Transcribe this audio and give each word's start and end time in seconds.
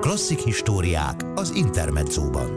Klasszik 0.00 0.38
históriák 0.38 1.16
az 1.34 1.56
Intermedzóban. 1.56 2.50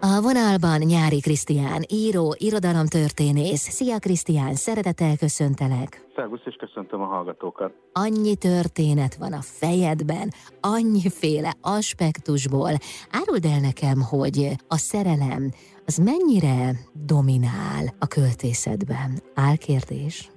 A 0.00 0.20
vonalban 0.22 0.78
Nyári 0.78 1.20
Krisztián, 1.20 1.82
író, 1.88 2.34
irodalomtörténész. 2.38 3.64
Szia 3.78 3.98
Krisztián, 3.98 4.54
szeretettel 4.54 5.16
köszöntelek. 5.16 6.06
Szervusz, 6.14 6.40
és 6.44 6.54
köszöntöm 6.54 7.00
a 7.00 7.04
hallgatókat. 7.04 7.72
Annyi 7.92 8.36
történet 8.36 9.14
van 9.14 9.32
a 9.32 9.42
fejedben, 9.60 10.28
annyiféle 10.60 11.52
aspektusból. 11.60 12.70
Áruld 13.10 13.44
el 13.44 13.60
nekem, 13.60 13.98
hogy 14.10 14.38
a 14.68 14.76
szerelem 14.76 15.42
az 15.86 15.96
mennyire 15.96 16.60
dominál 16.92 17.84
a 17.98 18.06
költészetben? 18.06 19.10
Álkérdés? 19.34 20.30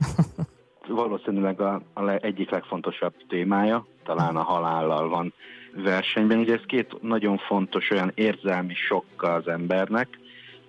Valószínűleg 1.04 1.62
a, 1.62 1.82
a 1.94 2.10
egyik 2.10 2.50
legfontosabb 2.50 3.14
témája, 3.28 3.86
talán 4.04 4.36
a 4.36 4.44
halállal 4.44 5.10
van 5.10 5.34
versenyben. 5.74 6.40
Ugye 6.40 6.54
ez 6.54 6.66
két 6.66 7.02
nagyon 7.02 7.38
fontos 7.38 7.90
olyan 7.90 8.12
érzelmi 8.16 8.74
sokka 8.74 9.34
az 9.34 9.48
embernek, 9.48 10.08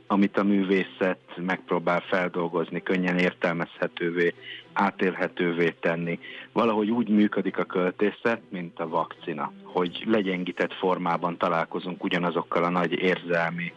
amit 0.07 0.37
a 0.37 0.45
művészet 0.45 1.19
megpróbál 1.37 2.01
feldolgozni, 2.01 2.83
könnyen 2.83 3.19
értelmezhetővé, 3.19 4.35
átélhetővé 4.73 5.75
tenni. 5.81 6.19
Valahogy 6.53 6.91
úgy 6.91 7.09
működik 7.09 7.59
a 7.59 7.65
költészet, 7.65 8.41
mint 8.49 8.81
a 8.81 8.89
vakcina, 8.89 9.53
hogy 9.63 10.03
legyengített 10.07 10.75
formában 10.75 11.37
találkozunk 11.37 12.05
ugyanazokkal 12.05 12.65
a 12.65 12.71
nagy 12.71 12.93
érzelmi 12.93 13.73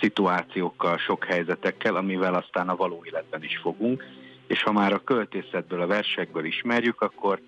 szituációkkal, 0.00 0.98
sok 0.98 1.24
helyzetekkel, 1.24 1.96
amivel 1.96 2.34
aztán 2.34 2.68
a 2.68 2.76
való 2.76 3.02
életben 3.06 3.42
is 3.42 3.56
fogunk, 3.56 4.04
és 4.46 4.62
ha 4.62 4.72
már 4.72 4.92
a 4.92 5.04
költészetből, 5.04 5.80
a 5.80 5.86
versekből 5.86 6.44
ismerjük, 6.44 7.00
akkor 7.00 7.40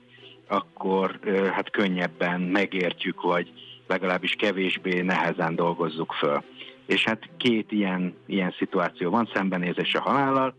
akkor 0.49 1.19
hát 1.53 1.71
könnyebben 1.71 2.41
megértjük, 2.41 3.23
vagy 3.23 3.53
legalábbis 3.87 4.33
kevésbé 4.33 5.01
nehezen 5.01 5.55
dolgozzuk 5.55 6.13
föl. 6.13 6.43
És 6.87 7.05
hát 7.05 7.29
két 7.37 7.73
ilyen, 7.73 8.15
ilyen 8.27 8.55
szituáció 8.59 9.11
van, 9.11 9.31
szembenézés 9.35 9.95
a 9.95 10.01
halállal, 10.01 10.55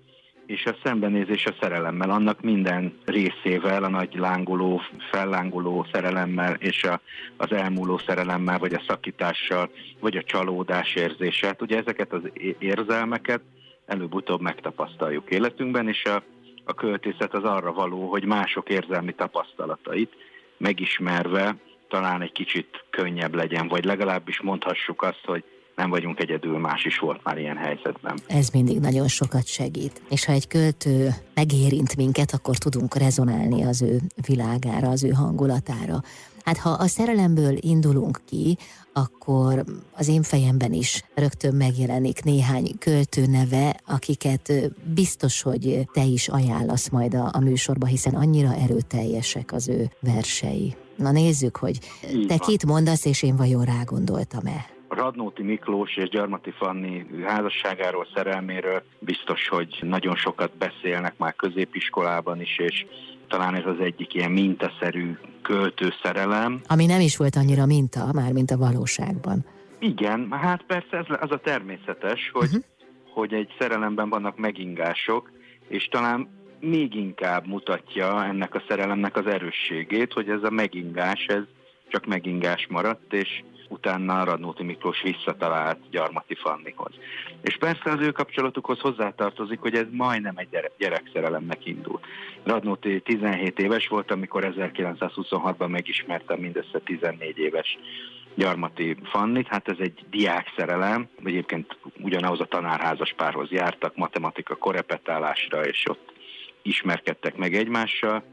és 0.46 0.66
a 0.66 0.76
szembenézés 0.84 1.46
a 1.46 1.56
szerelemmel, 1.60 2.10
annak 2.10 2.42
minden 2.42 2.98
részével, 3.06 3.84
a 3.84 3.90
nagy 3.90 4.16
lángoló, 4.16 4.82
fellángoló 5.12 5.86
szerelemmel, 5.92 6.54
és 6.54 6.84
a, 6.84 7.02
az 7.38 7.52
elmúló 7.52 7.98
szerelemmel, 7.98 8.60
vagy 8.60 8.74
a 8.74 8.84
szakítással, 8.88 9.70
vagy 10.00 10.18
a 10.18 10.24
csalódás 10.24 10.96
érzéset. 10.96 11.62
Ugye 11.62 11.78
ezeket 11.78 12.14
az 12.14 12.22
érzelmeket 12.60 13.42
előbb-utóbb 13.86 14.42
megtapasztaljuk 14.42 15.30
életünkben, 15.30 15.88
és 15.88 16.04
a 16.04 16.24
a 16.66 16.74
költészet 16.74 17.34
az 17.34 17.44
arra 17.44 17.74
való, 17.74 18.10
hogy 18.10 18.26
mások 18.26 18.70
érzelmi 18.70 19.14
tapasztalatait 19.14 20.12
megismerve 20.58 21.56
talán 21.90 22.22
egy 22.22 22.32
kicsit 22.32 22.68
könnyebb 22.90 23.34
legyen, 23.34 23.68
vagy 23.68 23.86
legalábbis 23.86 24.42
mondhassuk 24.42 25.02
azt, 25.02 25.22
hogy 25.26 25.44
nem 25.76 25.90
vagyunk 25.90 26.20
egyedül, 26.20 26.58
más 26.58 26.86
is 26.86 27.00
volt 27.00 27.24
már 27.24 27.38
ilyen 27.38 27.58
helyzetben. 27.58 28.20
Ez 28.28 28.50
mindig 28.50 28.80
nagyon 28.80 29.08
sokat 29.08 29.48
segít. 29.48 30.02
És 30.10 30.26
ha 30.26 30.32
egy 30.32 30.48
költő 30.48 31.10
megérint 31.34 31.96
minket, 31.96 32.32
akkor 32.32 32.58
tudunk 32.58 32.96
rezonálni 32.96 33.64
az 33.64 33.82
ő 33.82 33.98
világára, 34.28 34.90
az 34.90 35.04
ő 35.04 35.10
hangulatára. 35.10 36.02
Hát 36.46 36.58
ha 36.58 36.70
a 36.70 36.88
szerelemből 36.88 37.56
indulunk 37.60 38.20
ki, 38.26 38.58
akkor 38.94 39.64
az 39.98 40.08
én 40.08 40.22
fejemben 40.22 40.74
is 40.74 41.04
rögtön 41.16 41.56
megjelenik 41.56 42.24
néhány 42.24 42.78
költő 42.80 43.26
neve, 43.26 43.76
akiket 43.86 44.52
biztos, 44.94 45.42
hogy 45.42 45.80
te 45.94 46.04
is 46.04 46.28
ajánlasz 46.28 46.90
majd 46.90 47.14
a, 47.14 47.30
a 47.34 47.40
műsorba, 47.40 47.86
hiszen 47.86 48.14
annyira 48.14 48.54
erőteljesek 48.54 49.52
az 49.52 49.70
ő 49.70 49.90
versei. 50.00 50.76
Na 50.96 51.12
nézzük, 51.12 51.58
hogy 51.58 51.80
te 52.28 52.38
kit 52.38 52.66
mondasz, 52.66 53.06
és 53.06 53.24
én 53.24 53.36
vajon 53.36 53.64
rágondoltam-e. 53.64 54.66
Radnóti 54.90 55.44
Miklós 55.44 55.98
és 55.98 56.10
Gyarmati 56.10 56.52
Fanni 56.52 57.06
házasságáról, 57.24 58.08
szerelméről 58.16 58.84
biztos, 59.00 59.48
hogy 59.48 59.78
nagyon 59.82 60.16
sokat 60.16 60.58
beszélnek 60.58 61.18
már 61.18 61.36
középiskolában 61.36 62.42
is, 62.42 62.58
és 62.58 62.86
talán 63.28 63.56
ez 63.56 63.66
az 63.66 63.80
egyik 63.80 64.14
ilyen 64.14 64.32
mintaszerű 64.32 65.18
költőszerelem. 65.46 66.62
Ami 66.68 66.86
nem 66.86 67.00
is 67.00 67.18
volt 67.18 67.36
annyira 67.36 67.66
minta, 67.66 68.10
már 68.14 68.32
mint 68.32 68.52
a 68.52 68.58
valóságban. 68.58 69.46
Igen, 69.80 70.32
hát 70.32 70.64
persze 70.68 70.98
ez 70.98 71.06
az 71.20 71.32
a 71.32 71.40
természetes, 71.40 72.30
hogy, 72.34 72.48
uh-huh. 72.48 72.64
hogy 73.14 73.34
egy 73.34 73.50
szerelemben 73.60 74.10
vannak 74.10 74.38
megingások, 74.38 75.32
és 75.68 75.86
talán 75.86 76.30
még 76.60 76.96
inkább 76.96 77.48
mutatja 77.48 78.26
ennek 78.26 78.56
a 78.56 78.64
szerelemnek 78.68 79.18
az 79.18 79.26
erősségét, 79.26 80.14
hogy 80.14 80.30
ez 80.30 80.44
a 80.44 80.50
megingás, 80.50 81.26
ez 81.26 81.44
csak 81.88 82.06
megingás 82.06 82.68
maradt, 82.70 83.14
és 83.14 83.44
utána 83.70 84.24
Radnóti 84.24 84.64
Miklós 84.64 85.02
visszatalált 85.02 85.80
Gyarmati 85.90 86.36
Fannihoz. 86.36 86.94
És 87.42 87.58
persze 87.58 87.92
az 87.92 88.00
ő 88.00 88.12
kapcsolatukhoz 88.12 88.80
hozzátartozik, 88.80 89.60
hogy 89.60 89.76
ez 89.76 89.86
majdnem 89.92 90.38
egy 90.38 90.50
gyere- 90.50 90.72
gyerekszerelemnek 90.78 91.66
indult. 91.66 92.06
Radnóti 92.44 93.02
17 93.02 93.60
éves 93.60 93.88
volt, 93.88 94.12
amikor 94.12 94.54
1926-ban 94.58 95.70
megismertem 95.70 96.40
mindössze 96.40 96.80
14 96.80 97.38
éves 97.38 97.78
Gyarmati 98.36 98.96
Fannit, 99.04 99.48
hát 99.48 99.70
ez 99.70 99.78
egy 99.80 100.06
diákszerelem, 100.10 101.08
egyébként 101.24 101.78
ugyanahoz 102.02 102.40
a 102.40 102.46
tanárházas 102.46 103.14
párhoz 103.18 103.50
jártak 103.52 103.96
matematika 103.96 104.56
korepetálásra, 104.56 105.66
és 105.66 105.90
ott 105.90 106.14
ismerkedtek 106.62 107.36
meg 107.36 107.54
egymással, 107.54 108.24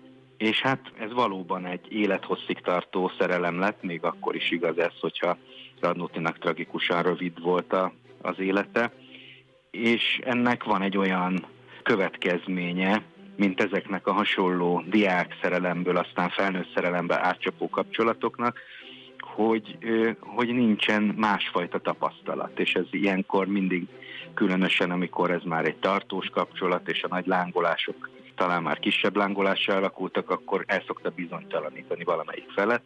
és 0.43 0.61
hát 0.61 0.93
ez 0.99 1.13
valóban 1.13 1.67
egy 1.67 1.93
élethosszig 1.93 2.61
tartó 2.61 3.11
szerelem 3.19 3.59
lett, 3.59 3.83
még 3.83 4.05
akkor 4.05 4.35
is 4.35 4.51
igaz 4.51 4.79
ez, 4.79 4.93
hogyha 5.01 5.37
Radnótinak 5.81 6.39
tragikusan 6.39 7.03
rövid 7.03 7.43
volt 7.43 7.73
a, 7.73 7.93
az 8.23 8.39
élete. 8.39 8.93
És 9.71 10.21
ennek 10.25 10.65
van 10.65 10.83
egy 10.83 10.97
olyan 10.97 11.47
következménye, 11.83 13.03
mint 13.37 13.61
ezeknek 13.61 14.07
a 14.07 14.13
hasonló 14.13 14.83
diák 14.87 15.39
szerelemből, 15.43 15.97
aztán 15.97 16.29
felnőtt 16.29 16.75
szerelembe 16.75 17.27
átcsapó 17.27 17.69
kapcsolatoknak, 17.69 18.59
hogy, 19.19 19.79
hogy 20.21 20.49
nincsen 20.49 21.03
másfajta 21.03 21.79
tapasztalat, 21.79 22.59
és 22.59 22.73
ez 22.73 22.87
ilyenkor 22.91 23.47
mindig 23.47 23.87
különösen, 24.35 24.91
amikor 24.91 25.31
ez 25.31 25.43
már 25.45 25.65
egy 25.65 25.77
tartós 25.77 26.27
kapcsolat, 26.27 26.89
és 26.89 27.03
a 27.03 27.09
nagy 27.09 27.27
lángolások 27.27 28.11
talán 28.43 28.63
már 28.63 28.79
kisebb 28.79 29.17
lángolással 29.17 29.77
alakultak, 29.77 30.31
akkor 30.31 30.65
el 30.67 30.83
szokta 30.87 31.11
bizonytalanítani 31.11 32.05
valamelyik 32.05 32.51
felet. 32.55 32.83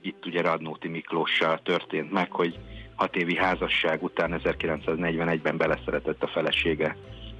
Itt 0.00 0.26
ugye 0.26 0.42
Radnóti 0.42 0.88
Miklóssal 0.88 1.60
történt 1.62 2.12
meg, 2.12 2.32
hogy 2.32 2.58
hat 2.94 3.16
évi 3.16 3.36
házasság 3.36 4.02
után 4.02 4.40
1941-ben 4.44 5.56
beleszeretett 5.56 6.22
a 6.22 6.26
felesége 6.26 6.96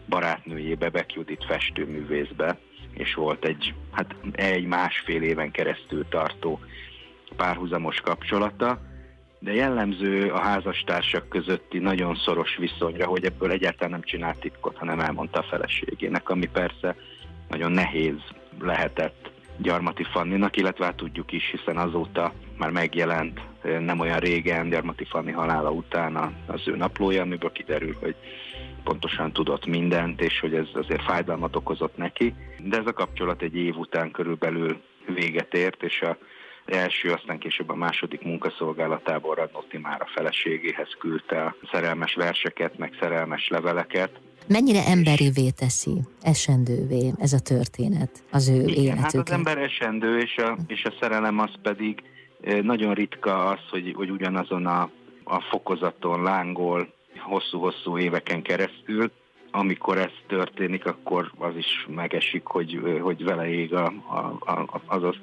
barátnőjébe, 0.09 0.89
Beck 0.89 1.13
Judit 1.13 1.45
festőművészbe, 1.45 2.59
és 2.93 3.15
volt 3.15 3.45
egy, 3.45 3.75
hát 3.91 4.15
egy 4.33 4.67
másfél 4.67 5.23
éven 5.23 5.51
keresztül 5.51 6.09
tartó 6.09 6.61
párhuzamos 7.37 8.01
kapcsolata, 8.01 8.81
de 9.39 9.53
jellemző 9.53 10.31
a 10.31 10.41
házastársak 10.41 11.29
közötti 11.29 11.79
nagyon 11.79 12.15
szoros 12.15 12.57
viszonyra, 12.57 13.07
hogy 13.07 13.25
ebből 13.25 13.51
egyáltalán 13.51 13.91
nem 13.91 14.03
csinált 14.03 14.41
titkot, 14.41 14.77
hanem 14.77 15.01
elmondta 15.01 15.39
a 15.39 15.47
feleségének, 15.51 16.29
ami 16.29 16.47
persze 16.47 16.97
nagyon 17.49 17.73
nehéz 17.73 18.17
lehetett 18.61 19.31
Gyarmati 19.57 20.05
Fanninak, 20.05 20.57
illetve 20.57 20.85
hát 20.85 20.97
tudjuk 20.97 21.33
is, 21.33 21.51
hiszen 21.51 21.77
azóta 21.77 22.33
már 22.59 22.71
megjelent 22.71 23.41
nem 23.81 24.01
olyan 24.01 24.19
régen 24.19 24.69
Gyarmati 24.69 25.05
Fanni 25.05 25.33
halála 25.33 25.71
után 25.71 26.35
az 26.47 26.61
ő 26.69 26.77
naplója, 26.77 27.23
amiből 27.23 27.53
kiderül, 27.53 27.97
hogy 28.01 28.15
pontosan 28.85 29.33
tudott 29.33 29.67
mindent, 29.67 30.21
és 30.21 30.41
hogy 30.41 30.55
ez 30.55 30.67
azért 30.73 31.03
fájdalmat 31.03 31.57
okozott 31.57 31.97
neki. 31.97 32.35
De 32.59 32.77
ez 32.77 32.87
a 32.87 32.93
kapcsolat 32.93 33.43
egy 33.43 33.57
év 33.57 33.77
után 33.77 34.11
körülbelül 34.11 34.81
véget 35.15 35.55
ért, 35.55 35.83
és 35.83 36.03
a 36.03 36.17
első, 36.69 37.11
aztán 37.11 37.39
később 37.39 37.69
a 37.69 37.75
második 37.75 38.23
munkaszolgálatából 38.23 39.35
Radnóti 39.35 39.79
már 39.79 40.01
a 40.01 40.11
feleségéhez 40.15 40.97
küldte 40.99 41.43
a 41.43 41.55
szerelmes 41.73 42.15
verseket, 42.15 42.79
meg 42.79 42.97
szerelmes 43.01 43.49
leveleket, 43.49 44.11
Mennyire 44.49 44.85
emberivé 44.87 45.51
teszi, 45.51 46.01
esendővé 46.23 47.13
ez 47.19 47.33
a 47.33 47.39
történet 47.39 48.11
az 48.31 48.49
ő 48.49 48.55
Igen, 48.55 48.69
életüket? 48.69 49.01
Hát 49.01 49.15
az 49.15 49.31
ember 49.31 49.59
esendő, 49.59 50.19
és 50.19 50.37
a, 50.37 50.57
és 50.67 50.85
a 50.85 50.93
szerelem 51.01 51.39
az 51.39 51.51
pedig 51.63 52.03
nagyon 52.63 52.95
ritka 52.95 53.45
az, 53.45 53.59
hogy, 53.71 53.93
hogy 53.97 54.11
ugyanazon 54.11 54.67
a, 54.67 54.91
a 55.25 55.41
fokozaton 55.41 56.23
lángol 56.23 56.93
hosszú-hosszú 57.19 57.99
éveken 57.99 58.43
keresztül. 58.43 59.11
Amikor 59.51 59.99
ez 59.99 60.11
történik, 60.27 60.87
akkor 60.87 61.33
az 61.39 61.57
is 61.57 61.87
megesik, 61.95 62.45
hogy, 62.45 62.99
hogy 63.01 63.25
vele 63.25 63.49
ég 63.49 63.75
a, 63.75 63.93
a, 64.07 64.19
a, 64.51 64.83
az, 64.87 65.03
az, 65.03 65.17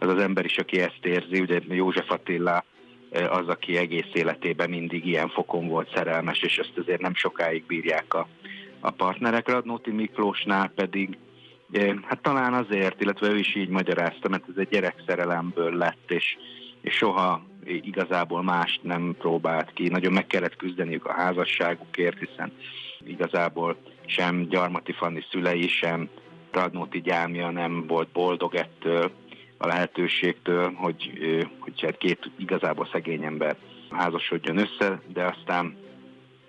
az 0.00 0.08
az 0.08 0.18
ember 0.18 0.44
is, 0.44 0.58
aki 0.58 0.80
ezt 0.80 1.00
érzi. 1.02 1.40
Ugye 1.40 1.60
József 1.68 2.10
Attila 2.10 2.64
eh, 3.10 3.36
az, 3.36 3.48
aki 3.48 3.76
egész 3.76 4.10
életében 4.12 4.70
mindig 4.70 5.06
ilyen 5.06 5.28
fokon 5.28 5.68
volt 5.68 5.92
szerelmes, 5.94 6.42
és 6.42 6.58
ezt 6.58 6.78
azért 6.78 7.00
nem 7.00 7.14
sokáig 7.14 7.66
bírják 7.66 8.14
a, 8.14 8.28
a 8.80 8.90
partnerek. 8.90 9.48
Radnóti 9.48 9.90
Miklósnál 9.90 10.68
pedig 10.74 11.18
eh, 11.72 11.94
hát 12.02 12.22
talán 12.22 12.54
azért, 12.54 13.00
illetve 13.00 13.28
ő 13.28 13.38
is 13.38 13.54
így 13.54 13.68
magyarázta, 13.68 14.28
mert 14.28 14.44
ez 14.48 14.56
egy 14.56 14.68
gyerekszerelemből 14.68 15.76
lett, 15.76 16.10
és, 16.10 16.36
és 16.80 16.94
soha 16.94 17.42
igazából 17.64 18.42
mást 18.42 18.82
nem 18.82 19.14
próbált 19.18 19.72
ki. 19.72 19.88
Nagyon 19.88 20.12
meg 20.12 20.26
kellett 20.26 20.56
küzdeniük 20.56 21.06
a 21.06 21.12
házasságukért, 21.12 22.18
hiszen 22.18 22.52
igazából 23.04 23.76
sem 24.06 24.48
Gyarmati 24.48 24.92
Fanni 24.92 25.22
szülei, 25.30 25.68
sem 25.68 26.08
Radnóti 26.52 27.00
gyámja 27.00 27.50
nem 27.50 27.86
volt 27.86 28.08
boldog 28.08 28.54
ettől 28.54 29.12
a 29.62 29.66
lehetőségtől, 29.66 30.72
hogy, 30.72 31.10
hogy 31.58 31.80
hát 31.80 31.96
két 31.98 32.30
igazából 32.36 32.88
szegény 32.92 33.24
ember 33.24 33.56
házasodjon 33.90 34.58
össze, 34.58 35.00
de 35.12 35.24
aztán 35.24 35.76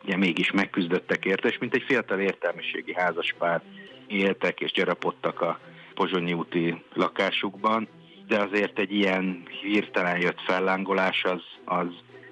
ugye 0.03 0.17
mégis 0.17 0.51
megküzdöttek 0.51 1.25
érte, 1.25 1.47
és 1.47 1.57
mint 1.57 1.75
egy 1.75 1.83
fiatal 1.87 2.19
értelmiségi 2.19 2.93
házaspár 2.93 3.61
éltek 4.07 4.59
és 4.61 4.71
gyarapodtak 4.71 5.41
a 5.41 5.59
Pozsonyi 5.93 6.33
úti 6.33 6.83
lakásukban, 6.93 7.87
de 8.27 8.39
azért 8.39 8.79
egy 8.79 8.93
ilyen 8.93 9.43
hirtelen 9.61 10.19
jött 10.19 10.41
fellángolás 10.41 11.23
az, 11.23 11.41
az 11.65 11.87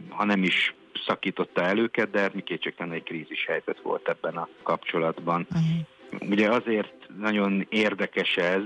ha 0.09 0.25
nem 0.25 0.43
is 0.43 0.73
szakította 1.05 1.61
el 1.61 1.77
őket, 1.77 2.09
de 2.09 2.29
mi 2.33 2.41
kétségtelen 2.41 2.93
egy 2.93 3.03
krízis 3.03 3.45
helyzet 3.45 3.79
volt 3.83 4.09
ebben 4.09 4.37
a 4.37 4.47
kapcsolatban. 4.63 5.47
Uh-huh. 5.49 6.29
Ugye 6.29 6.49
azért 6.49 6.93
nagyon 7.19 7.65
érdekes 7.69 8.37
ez, 8.37 8.61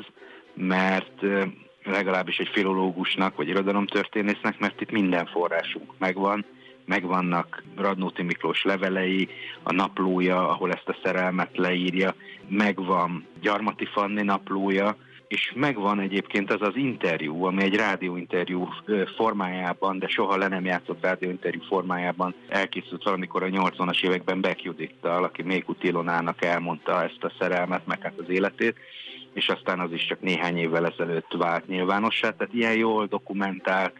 mert 0.53 1.21
legalábbis 1.85 2.37
egy 2.37 2.49
filológusnak 2.53 3.35
vagy 3.35 3.47
irodalomtörténésznek, 3.47 4.59
mert 4.59 4.81
itt 4.81 4.91
minden 4.91 5.25
forrásunk 5.25 5.93
megvan, 5.97 6.45
megvannak 6.85 7.63
Radnóti 7.75 8.23
Miklós 8.23 8.63
levelei, 8.63 9.27
a 9.63 9.73
naplója, 9.73 10.49
ahol 10.49 10.71
ezt 10.71 10.89
a 10.89 10.97
szerelmet 11.03 11.57
leírja, 11.57 12.15
megvan 12.47 13.27
Gyarmati 13.41 13.85
Fanni 13.85 14.21
naplója, 14.21 14.97
és 15.27 15.51
megvan 15.55 15.99
egyébként 15.99 16.51
az 16.51 16.61
az 16.61 16.75
interjú, 16.75 17.45
ami 17.45 17.63
egy 17.63 17.75
rádióinterjú 17.75 18.67
formájában, 19.15 19.99
de 19.99 20.07
soha 20.07 20.37
le 20.37 20.47
nem 20.47 20.65
játszott 20.65 21.03
rádióinterjú 21.03 21.61
formájában 21.61 22.35
elkészült 22.47 23.03
valamikor 23.03 23.43
a 23.43 23.47
80-as 23.47 24.03
években 24.03 24.41
Beck 24.41 24.63
Judittal, 24.63 25.23
aki 25.23 25.41
még 25.41 25.63
Utilonának 25.67 26.45
elmondta 26.45 27.03
ezt 27.03 27.23
a 27.23 27.31
szerelmet, 27.39 27.85
meg 27.85 28.01
hát 28.01 28.17
az 28.17 28.29
életét, 28.29 28.77
és 29.33 29.47
aztán 29.47 29.79
az 29.79 29.91
is 29.91 30.05
csak 30.05 30.21
néhány 30.21 30.57
évvel 30.57 30.85
ezelőtt 30.85 31.33
vált 31.37 31.67
nyilvánossá. 31.67 32.29
Tehát 32.29 32.53
ilyen 32.53 32.75
jól 32.75 33.05
dokumentált 33.05 33.93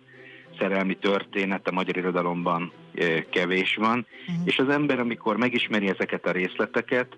szerelmi 0.60 0.98
történet 0.98 1.68
a 1.68 1.72
magyar 1.72 1.98
irodalomban 1.98 2.72
kevés 3.30 3.76
van, 3.76 4.06
uh-huh. 4.28 4.46
és 4.46 4.60
az 4.60 4.70
ember, 4.70 5.00
amikor 5.00 5.38
megismeri 5.38 5.88
ezeket 5.88 6.26
a 6.26 6.32
részleteket, 6.32 7.18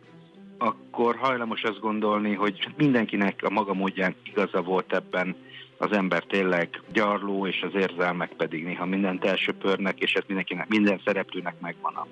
akkor 0.58 1.16
hajlamos 1.16 1.64
azt 1.64 1.80
gondolni, 1.80 2.34
hogy 2.34 2.68
mindenkinek 2.78 3.40
a 3.44 3.50
maga 3.50 3.74
módján 3.74 4.16
igaza 4.24 4.62
volt 4.62 4.94
ebben, 4.94 5.36
az 5.78 5.92
ember 5.92 6.24
tényleg 6.24 6.82
gyarló, 6.94 7.48
és 7.48 7.62
az 7.62 7.82
érzelmek 7.82 8.30
pedig 8.30 8.64
néha 8.64 8.86
mindent 8.86 9.26
elsöpörnek, 9.26 10.00
és 10.00 10.14
ez 10.14 10.24
mindenkinek, 10.28 10.68
minden 10.68 11.02
szereplőnek 11.06 11.60
megvan 11.60 11.96
a, 11.96 12.08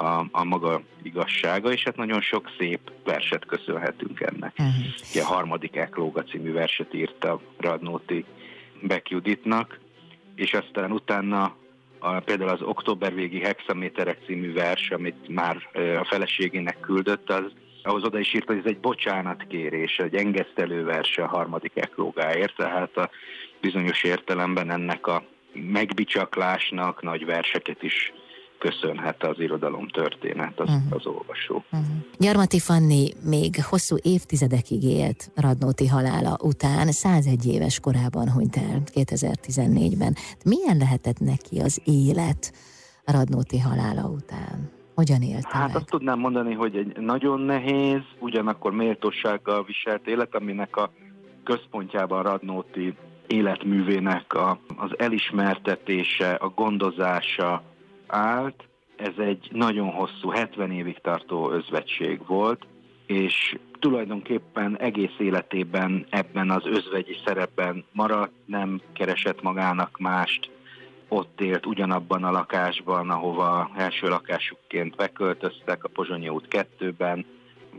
a, 0.00 0.26
a 0.30 0.44
maga 0.44 0.82
igazsága, 1.02 1.72
és 1.72 1.82
hát 1.82 1.96
nagyon 1.96 2.20
sok 2.20 2.50
szép 2.58 2.92
verset 3.04 3.46
köszönhetünk 3.46 4.20
ennek. 4.20 4.52
Uh-huh. 4.58 4.74
Ugye 5.10 5.22
a 5.22 5.26
harmadik 5.26 5.76
Eklóga 5.76 6.22
című 6.22 6.52
verset 6.52 6.94
írta 6.94 7.40
Radnóti 7.58 8.24
Beck 8.82 9.10
Juditnak, 9.10 9.78
és 10.34 10.52
aztán 10.52 10.92
utána 10.92 11.56
a, 11.98 12.20
például 12.20 12.50
az 12.50 12.62
Októbervégi 12.62 13.40
Hexaméterek 13.40 14.18
című 14.26 14.52
vers, 14.52 14.90
amit 14.90 15.28
már 15.28 15.56
a 16.00 16.04
feleségének 16.04 16.80
küldött, 16.80 17.30
az 17.30 17.52
ahhoz 17.82 18.04
oda 18.04 18.18
is 18.18 18.34
írt, 18.34 18.46
hogy 18.46 18.58
ez 18.58 18.64
egy 18.64 18.78
bocsánatkérés, 18.78 19.96
egy 19.96 20.14
engesztelő 20.14 20.84
verse 20.84 21.22
a 21.22 21.28
harmadik 21.28 21.72
eklógáért, 21.74 22.56
tehát 22.56 22.96
a 22.96 23.10
bizonyos 23.60 24.02
értelemben 24.02 24.70
ennek 24.70 25.06
a 25.06 25.24
megbicsaklásnak 25.52 27.02
nagy 27.02 27.24
verseket 27.24 27.82
is 27.82 28.12
köszönhet 28.60 29.24
az 29.24 29.40
irodalom 29.40 29.88
történet 29.88 30.60
az, 30.60 30.68
uh-huh. 30.68 30.92
az 30.96 31.06
olvasó. 31.06 31.54
Uh-huh. 31.54 31.88
Gyarmati 32.18 32.58
Fanni 32.58 33.08
még 33.24 33.64
hosszú 33.64 33.96
évtizedekig 34.02 34.82
élt 34.82 35.30
Radnóti 35.34 35.86
halála 35.86 36.36
után, 36.42 36.86
101 36.92 37.46
éves 37.46 37.80
korában 37.80 38.30
hunyt 38.32 38.56
el 38.56 38.82
2014-ben. 38.94 40.14
Milyen 40.44 40.76
lehetett 40.76 41.18
neki 41.18 41.58
az 41.58 41.80
élet 41.84 42.52
Radnóti 43.04 43.58
halála 43.58 44.08
után? 44.08 44.70
Hogyan 44.94 45.22
élte 45.22 45.48
Hát 45.50 45.66
meg? 45.66 45.76
azt 45.76 45.90
tudnám 45.90 46.18
mondani, 46.18 46.54
hogy 46.54 46.76
egy 46.76 46.96
nagyon 47.00 47.40
nehéz, 47.40 48.02
ugyanakkor 48.18 48.72
méltósággal 48.72 49.64
viselt 49.64 50.06
élet, 50.06 50.34
aminek 50.34 50.76
a 50.76 50.90
központjában 51.44 52.22
Radnóti 52.22 52.94
életművének 53.26 54.34
a, 54.34 54.60
az 54.76 54.90
elismertetése, 54.98 56.30
a 56.30 56.48
gondozása 56.48 57.62
állt. 58.10 58.64
Ez 58.96 59.14
egy 59.18 59.48
nagyon 59.52 59.88
hosszú, 59.90 60.28
70 60.28 60.70
évig 60.70 60.98
tartó 60.98 61.50
özvegység 61.50 62.26
volt, 62.26 62.66
és 63.06 63.58
tulajdonképpen 63.78 64.78
egész 64.78 65.14
életében 65.18 66.06
ebben 66.10 66.50
az 66.50 66.66
özvegyi 66.66 67.16
szerepben 67.24 67.84
maradt, 67.92 68.32
nem 68.44 68.80
keresett 68.92 69.42
magának 69.42 69.98
mást, 69.98 70.50
ott 71.08 71.40
élt 71.40 71.66
ugyanabban 71.66 72.24
a 72.24 72.30
lakásban, 72.30 73.10
ahova 73.10 73.70
első 73.76 74.08
lakásukként 74.08 74.96
beköltöztek, 74.96 75.84
a 75.84 75.88
Pozsonyi 75.88 76.28
út 76.28 76.46
2-ben, 76.50 77.24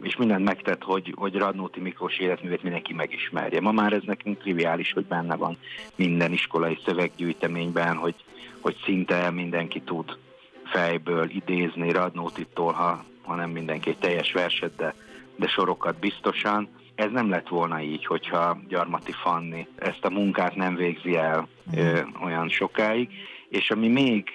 és 0.01 0.15
mindent 0.15 0.43
megtett, 0.43 0.83
hogy, 0.83 1.13
hogy 1.15 1.35
Radnóti 1.35 1.79
Miklós 1.79 2.17
életművét 2.17 2.63
mindenki 2.63 2.93
megismerje. 2.93 3.61
Ma 3.61 3.71
már 3.71 3.93
ez 3.93 4.01
nekünk 4.05 4.39
triviális, 4.39 4.91
hogy 4.93 5.05
benne 5.05 5.35
van 5.35 5.57
minden 5.95 6.31
iskolai 6.31 6.77
szöveggyűjteményben, 6.85 7.95
hogy, 7.95 8.15
hogy 8.61 8.77
szinte 8.83 9.29
mindenki 9.29 9.79
tud 9.79 10.17
fejből 10.65 11.29
idézni 11.29 11.91
Radnótitól, 11.91 12.71
ha, 12.71 13.03
ha 13.21 13.35
nem 13.35 13.49
mindenki 13.49 13.89
egy 13.89 13.97
teljes 13.97 14.31
verset, 14.31 14.75
de, 14.75 14.95
de 15.35 15.47
sorokat 15.47 15.99
biztosan. 15.99 16.67
Ez 16.95 17.11
nem 17.11 17.29
lett 17.29 17.47
volna 17.47 17.81
így, 17.81 18.05
hogyha 18.05 18.57
Gyarmati 18.67 19.11
Fanni 19.11 19.67
ezt 19.75 20.05
a 20.05 20.09
munkát 20.09 20.55
nem 20.55 20.75
végzi 20.75 21.15
el 21.15 21.47
ö, 21.75 21.99
olyan 22.23 22.49
sokáig, 22.49 23.09
és 23.49 23.71
ami 23.71 23.87
még 23.87 24.29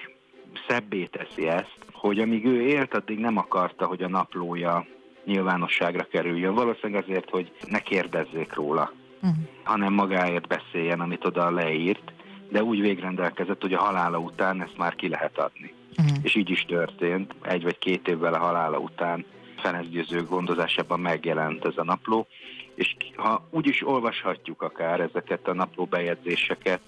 szebbé 0.69 1.05
teszi 1.05 1.49
ezt, 1.49 1.77
hogy 1.93 2.19
amíg 2.19 2.45
ő 2.45 2.61
élt, 2.61 2.95
addig 2.95 3.19
nem 3.19 3.37
akarta, 3.37 3.87
hogy 3.87 4.03
a 4.03 4.09
naplója 4.09 4.87
nyilvánosságra 5.25 6.05
kerüljön. 6.05 6.55
Valószínűleg 6.55 7.03
azért, 7.03 7.31
hogy 7.31 7.53
ne 7.69 7.79
kérdezzék 7.79 8.55
róla, 8.55 8.93
uh-huh. 9.23 9.37
hanem 9.63 9.93
magáért 9.93 10.47
beszéljen, 10.47 11.01
amit 11.01 11.25
oda 11.25 11.51
leírt, 11.51 12.13
de 12.49 12.63
úgy 12.63 12.81
végrendelkezett, 12.81 13.61
hogy 13.61 13.73
a 13.73 13.83
halála 13.83 14.19
után 14.19 14.63
ezt 14.63 14.77
már 14.77 14.95
ki 14.95 15.09
lehet 15.09 15.39
adni. 15.39 15.75
Uh-huh. 15.99 16.17
És 16.23 16.35
így 16.35 16.51
is 16.51 16.65
történt. 16.65 17.35
Egy 17.43 17.63
vagy 17.63 17.79
két 17.79 18.09
évvel 18.09 18.35
a 18.35 18.39
halála 18.39 18.79
után 18.79 19.25
Ferenc 19.57 19.89
Győző 19.89 20.23
gondozásában 20.23 21.01
megjelent 21.01 21.65
ez 21.65 21.77
a 21.77 21.85
napló, 21.85 22.27
és 22.75 22.97
ha 23.17 23.49
úgy 23.51 23.67
is 23.67 23.87
olvashatjuk 23.87 24.63
akár 24.63 25.01
ezeket 25.01 25.49
a 25.49 25.55
napló 25.55 25.85
bejegyzéseket, 25.85 26.81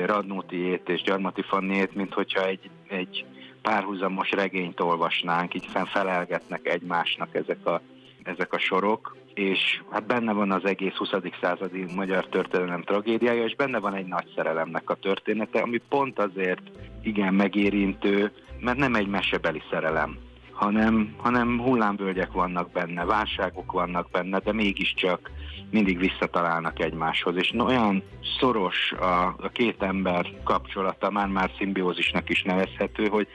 Radnótiét 0.00 0.88
és 0.88 1.02
Gyarmati 1.02 1.42
Fanniét, 1.42 1.94
mint 1.94 2.12
hogyha 2.12 2.46
egy, 2.46 2.70
egy 2.88 3.24
párhuzamos 3.62 4.30
regényt 4.30 4.80
olvasnánk, 4.80 5.54
így 5.54 5.68
felelgetnek 5.84 6.68
egymásnak 6.68 7.34
ezek 7.34 7.66
a, 7.66 7.80
ezek 8.24 8.52
a 8.52 8.58
sorok, 8.58 9.16
és 9.34 9.82
hát 9.90 10.06
benne 10.06 10.32
van 10.32 10.50
az 10.50 10.64
egész 10.64 10.94
20. 10.94 11.10
századi 11.40 11.84
magyar 11.94 12.26
történelem 12.26 12.82
tragédiája, 12.82 13.44
és 13.44 13.54
benne 13.54 13.78
van 13.78 13.94
egy 13.94 14.06
nagy 14.06 14.32
szerelemnek 14.34 14.90
a 14.90 14.94
története, 14.94 15.60
ami 15.60 15.80
pont 15.88 16.18
azért 16.18 16.62
igen 17.02 17.34
megérintő, 17.34 18.32
mert 18.60 18.78
nem 18.78 18.94
egy 18.94 19.08
mesebeli 19.08 19.62
szerelem, 19.70 20.18
hanem, 20.52 21.14
hanem 21.16 21.60
hullámvölgyek 21.60 22.32
vannak 22.32 22.70
benne, 22.70 23.04
válságok 23.04 23.72
vannak 23.72 24.10
benne, 24.10 24.38
de 24.38 24.52
mégiscsak 24.52 25.30
mindig 25.70 25.98
visszatalálnak 25.98 26.80
egymáshoz, 26.80 27.36
és 27.36 27.52
olyan 27.58 28.02
szoros 28.38 28.92
a, 28.92 29.22
a 29.26 29.48
két 29.52 29.82
ember 29.82 30.26
kapcsolata, 30.44 31.10
már-már 31.10 31.50
szimbiózisnak 31.58 32.28
is 32.28 32.42
nevezhető, 32.42 33.08
hogy, 33.08 33.28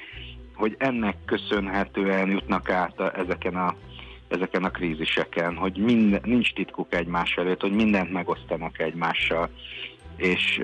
hogy 0.53 0.75
ennek 0.77 1.15
köszönhetően 1.25 2.29
jutnak 2.29 2.69
át 2.69 2.99
a, 2.99 3.17
ezeken 3.17 3.55
a 3.55 3.75
ezeken 4.27 4.63
a 4.63 4.69
kríziseken, 4.69 5.55
hogy 5.55 5.77
minden, 5.77 6.21
nincs 6.23 6.53
titkuk 6.53 6.93
egymás 6.93 7.35
előtt, 7.35 7.61
hogy 7.61 7.71
mindent 7.71 8.11
megosztanak 8.11 8.79
egymással, 8.79 9.49
és 10.15 10.61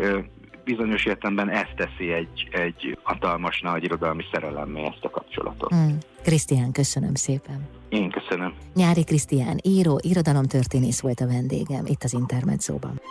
bizonyos 0.63 1.05
értelemben 1.05 1.49
ezt 1.49 1.73
teszi 1.75 2.11
egy, 2.11 2.49
egy 2.51 2.97
hatalmas 3.01 3.61
nagy 3.61 3.83
irodalmi 3.83 4.23
szerelemmé 4.31 4.83
ezt 4.83 5.03
a 5.03 5.09
kapcsolatot. 5.09 5.75
Mm. 5.75 5.95
Krisztián, 6.23 6.71
köszönöm 6.71 7.13
szépen. 7.13 7.67
Én 7.89 8.09
köszönöm. 8.09 8.53
Nyári 8.73 9.03
Krisztián, 9.03 9.57
író, 9.63 9.99
irodalomtörténész 10.03 11.01
volt 11.01 11.19
a 11.19 11.27
vendégem 11.27 11.85
itt 11.85 12.03
az 12.03 12.13
Intermedzóban. 12.13 13.01